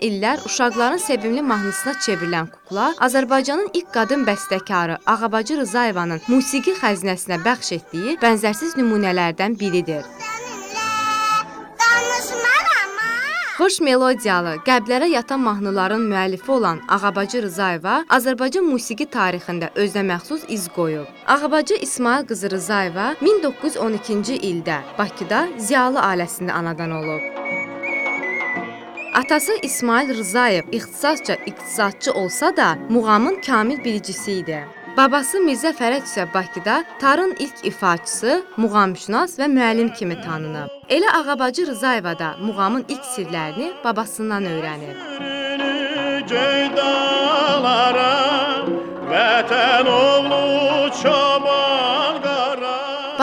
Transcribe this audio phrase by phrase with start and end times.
[0.00, 7.72] illər uşaqların sevimli mahnısına çevrilən kukla Azərbaycanın ilk qadın bəstəkarı Ağabacı Rzayevanın musiqi xəzinəsinə bəxş
[7.78, 10.04] etdiyi bənzərsiz nümunələrdən biridir.
[13.54, 20.66] Xoş melodiyalı, qəlblərə yatan mahnıların müəllifi olan Ağabacı Rızayeva Azərbaycan musiqi tarixində özünə məxsus iz
[20.76, 21.06] qoyub.
[21.26, 27.63] Ağabacı İsmail qızı Rızayeva 1912-ci ildə Bakıda Ziyalı ailəsində anadan olub.
[29.14, 34.64] Atası İsmail Rzayev ixtisasca iqtisadçı olsa da, muğamın kamil bilicisi idi.
[34.96, 40.68] Babası Mirzə Fərəd isə Bakıda tarın ilk ifaçısı, muğamşünas və müəllim kimi tanınıb.
[40.90, 44.96] Elə Ağabacı Rızayeva da muğamın ilk sirlərini babasından öyrənib.
[46.28, 48.14] Ceydalara
[49.10, 51.63] Vətən oğlu çoban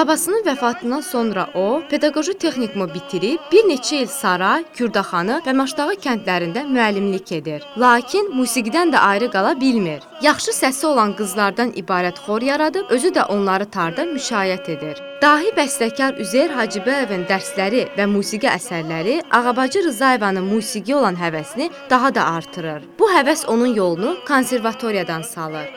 [0.00, 6.62] Babasının vəfatından sonra o, pedaqoji texnikumu bitirib bir neçə il Saray, Kürdaxanı və Maşdağı kəndlərində
[6.68, 7.66] müəllimlik edir.
[7.82, 10.00] Lakin musiqidən də ayrı qala bilmir.
[10.22, 15.02] Yaxşı səsi olan qızlardan ibarət xor yaradıb, özü də onları tarda müşayiət edir.
[15.22, 22.24] Dahi bəstəkar Üzeyr Hacıbəyevin dərsləri və musiqi əsərləri Ağabacı Rzayevanın musiqiyə olan həvəsini daha da
[22.38, 22.88] artırır.
[22.98, 25.68] Bu həvəs onun yolunu konservatoriyadan salır.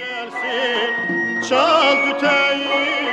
[0.00, 3.05] Gəlsin çal tütəyin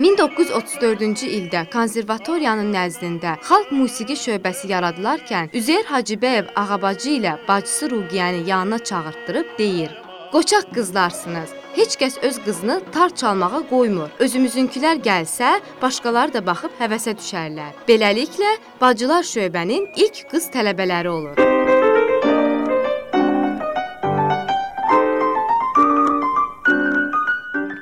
[0.00, 8.78] 1934-cü ildə konservatoriyanın nəzdində xalq musiqi şöbəsi yaradılarkən Üzeyr Hacıbəyev Ağabacı ilə bacısı Ruqiyəni yanına
[8.78, 9.90] çağırtdırıb deyir:
[10.32, 11.50] "Qoçaq qızlarsınız.
[11.76, 14.08] Heç kəs öz qızını tar çalmağa qoymur.
[14.18, 17.72] Özümüzünkülər gəlsə, başqaları da baxıb həvəsə düşərlər.
[17.88, 21.59] Beləliklə, bacılar şöbənin ilk qız tələbələri olur."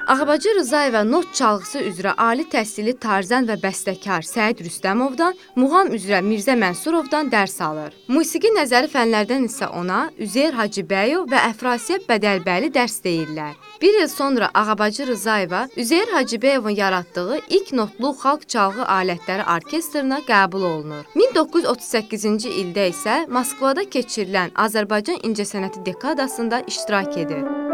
[0.08, 6.54] Ağabacı Rızayeva not çalğısı üzrə ali təhsilli tarzən və bəstəkar Səid Rüstəmovdan, muğam üzrə Mirzə
[6.56, 7.92] Mənsurovdan dərs alır.
[8.08, 13.52] Musiqi nəzəri fənlərdən isə ona Üzeyr Hacıbəyov və Əfrasiyyət Bədəlbəli dərs deyirlər.
[13.82, 20.68] Bir il sonra Ağabacı Rızayeva Üzeyr Hacıbəyovun yaratdığı ilk notlu xalq çalğı alətləri orkestrına qəbul
[20.72, 21.04] olunur.
[21.20, 27.67] 1938-ci ildə isə Moskvada keçirilən Azərbaycan İncəsənəti dekadasında iştirak edir.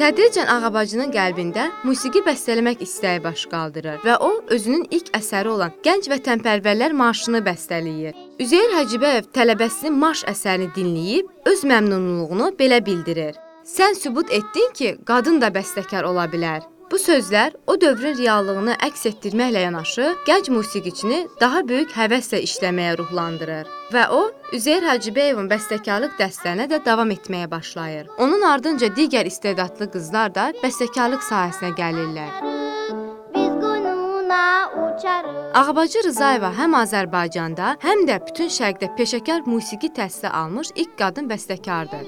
[0.00, 6.08] Tədricən Ağabacının qəlbində musiqi bəstələmək istəyi baş qaldırır və o özünün ilk əsəri olan Gənc
[6.08, 8.16] Vətənpərvərlər marşını bəstələyir.
[8.40, 13.36] Üzeyir Hacıbəyev tələbəsinin marş əsərini dinləyib öz məmnunluğunu belə bildirir.
[13.68, 16.64] Sən sübut etdin ki, qadın da bəstəkar ola bilər.
[16.90, 23.70] Bu sözlər o dövrün reallığını əks etdirməklə yanaşı, gənc musiqiçini daha böyük həvəslə işləməyə ruhlandırır
[23.94, 24.22] və o
[24.58, 28.10] Üzeyir Hacıbəyevin bəstəkarlıq dərslərinə də davam etməyə başlayır.
[28.18, 32.32] Onun ardınca digər istedadlı qızlar da bəstəkarlıq sahəsinə gəlirlər.
[33.36, 34.42] Biz qoynuna
[35.00, 35.50] uçarıq.
[35.54, 42.04] Ağabacı Rızayeva həm Azərbaycanda, həm də bütün şərqdə peşəkar musiqi təhsili almış ilk qadın bəstəkardır.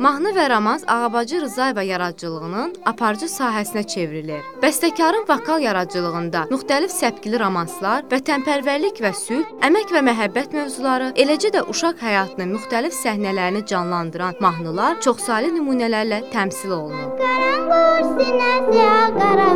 [0.00, 4.40] Mahnı və romans Ağabacı Rızayeva yaradıcılığının aparıcı sahəsinə çevrilir.
[4.62, 11.66] Bəstəkarın vokal yaradıcılığında müxtəlif səpkili romanslar, vətənpərvərlik və sülh, əmək və məhəbbət mövzuları, eləcə də
[11.68, 17.20] uşaq həyatının müxtəlif səhnələrini canlandıran mahnılar çoxsaylı nümunələrlə təmsil olunub.
[17.20, 18.88] Qaranquş sinəsi
[19.20, 19.49] qaranquş.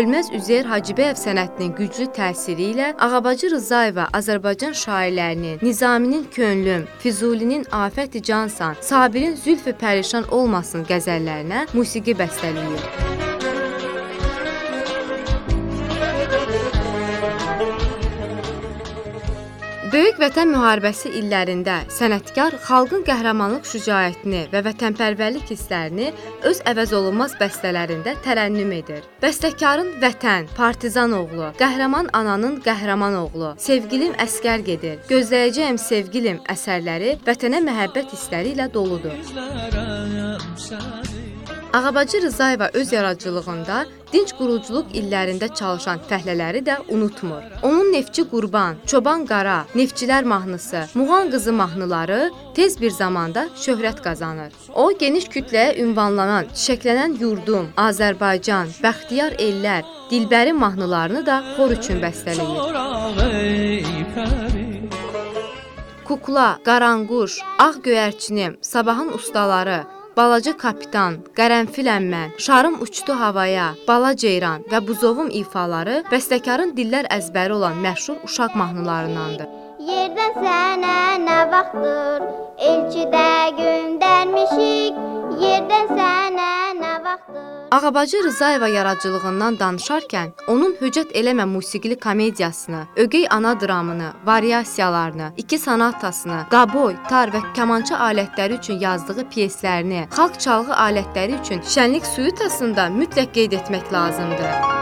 [0.00, 8.22] Ölməz Üzeyir Hacıbəyev sənətinin güclü təsiri ilə Ağabacı Rızayeva Azərbaycan şairlərinin Nizaminin Könlüm, Füzulinin Afəti
[8.22, 13.29] Cansan, Sabirin Zülfü Pərişan olmasın qəzəllərinə musiqi bəstələyir.
[19.90, 26.12] Böyük Vətən müharibəsi illərində sənətkar xalqın qəhrəmanlıq şücaətini və vətənpərvərlik hisslərini
[26.46, 29.02] öz əvəzolunmaz bəstələrində tərənnüm edir.
[29.24, 37.64] Bəstəkarın Vətən, Partizan oğlu, Qəhrəman ananın qəhrəman oğlu, Sevgilim əskər gedir, Gözləyəcəyəm sevgilim əsərləri vətənə
[37.66, 39.18] məhəbbət hissləri ilə doludur.
[41.72, 47.42] Ağabacı Rızayeva öz yaradıcılığında dinc quruculuq illərində çalışan fəhlələri də unutmur.
[47.62, 54.52] Onun Neftçi Qurban, Çoban Qara, Neftçilər mahnısı, Muğan qızı mahnıları tez bir zamanda şöhrət qazanır.
[54.74, 62.60] O geniş kütləyə ünvanlanan Çiçəklənən yurdum, Azərbaycan, Bəxtiyar ellər, Dilbəri mahnılarını da xor üçün bəstələyir.
[66.04, 69.84] Kukla, Qaranquş, Ağ göyərçinim, Sabahın ustaları,
[70.20, 77.56] Balaca kapitan, Qərənfiləm mən, Şarım uçdu havaya, Bala ceyran və Buzovum ifaları bəstəkarın dillər əzbəri
[77.56, 79.48] olan məşhur uşaq mahnılarındandır.
[79.92, 82.26] Yerdən sənə nə vaxtdır
[82.68, 83.30] elçidə
[83.62, 86.50] göndərmişik Yerdən sənə
[86.80, 87.46] nə vaxtdır?
[87.70, 96.40] Ağabacı Rızayeva yaradıcılığından danışarkən, onun Höcət eləmə musiqili komediyasını, Ögey ana dramını, variasiyalarını, iki sonatasını,
[96.50, 103.32] qaboy, tar və kamança alətləri üçün yazdığı pyeslərini, xalq çalğı alətləri üçün Şənlik suitasında mütləq
[103.38, 104.79] qeyd etmək lazımdır.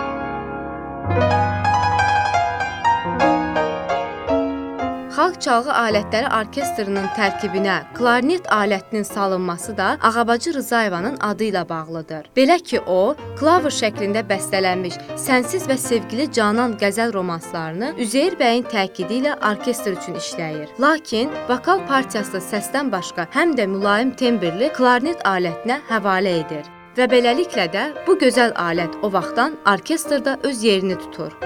[5.28, 12.30] Xalq çalğı alətləri orkestrinin tərkibinə klarnet alətinin salınması da Ağabacı Rızayevanın adı ilə bağlıdır.
[12.36, 19.20] Belə ki, o, klavr şəklində bəstələnmiş Sənsiz və Sevgili Canan qəzəl romanslarını Üzeyir bəyin təkidi
[19.20, 20.72] ilə orkestr üçün işləyir.
[20.80, 26.64] Lakin vokal partiyası səsdən başqa həm də mülayim tembrli klarnet alətinə həvalə edir.
[26.96, 31.36] Və beləliklə də bu gözəl alət o vaxtdan orkestrda öz yerini tutur.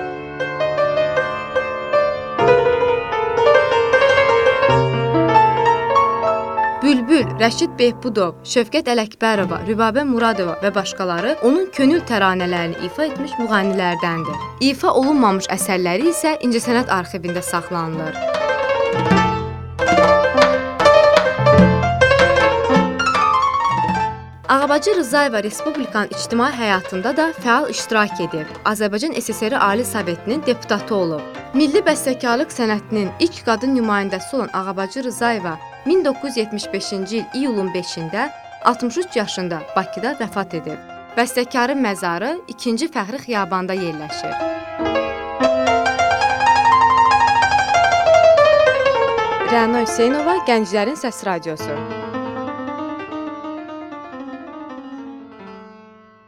[7.23, 14.39] Bülbül, Rəşid Behbudov, Şövkət Ələkbərova, Rübabə Muradova və başqaları onun könül təranələrini ifa etmiş müğənnilərdəndir.
[14.61, 18.19] İfa olunmamış əsərləri isə İncəsənət arxivində saxlanılır.
[24.49, 28.49] Ağabacı Rızayeva Respublikanın ictimai həyatında da fəal iştirak edib.
[28.65, 31.23] Azərbaycan SSR Ali Sovetinin deputatı olub.
[31.55, 38.29] Milli bəstəkarlıq sənətinin ilk qadın nümayəndəsi olan Ağabacı Rızayeva 1975-ci il iyulun 5-də
[38.65, 40.79] 63 yaşında Bakıda vəfat edib.
[41.17, 44.33] Bəstəkarın məzarı 2-ci Fəxri xiyabanda yerləşir.
[49.53, 52.02] Rəna Hüseynova Gənclərin Səs Radiosu